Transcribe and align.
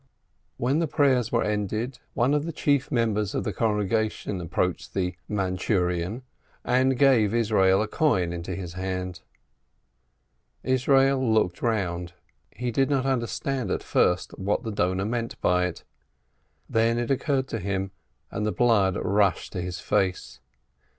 When 0.57 0.79
the 0.79 0.87
prayers 0.87 1.31
were 1.31 1.43
ended, 1.43 1.99
one 2.15 2.33
of 2.33 2.43
the 2.45 2.51
chief 2.51 2.91
mem 2.91 3.13
bers 3.13 3.35
of 3.35 3.43
the 3.43 3.53
congregation 3.53 4.41
approached 4.41 4.95
the 4.95 5.13
"Mandchurian," 5.29 6.23
and 6.65 6.97
gave 6.97 7.35
Yisroel 7.35 7.83
a 7.83 7.87
coin 7.87 8.33
into 8.33 8.55
his 8.55 8.73
hand. 8.73 9.19
Yisroel 10.65 11.21
looked 11.31 11.61
round— 11.61 12.13
he 12.61 12.71
did 12.71 12.89
not 12.89 13.05
understand 13.05 13.69
at 13.69 13.83
first 13.83 14.31
what 14.39 14.63
the 14.63 14.71
donor 14.71 15.05
meant 15.05 15.39
by 15.39 15.67
it. 15.67 15.83
Then 16.67 16.97
it 16.97 17.11
occurred 17.11 17.47
to 17.49 17.59
him— 17.59 17.91
and 18.31 18.43
the 18.43 18.51
blood 18.51 18.95
rushed 18.99 19.53
to 19.53 19.61
his 19.61 19.79
face. 19.79 20.39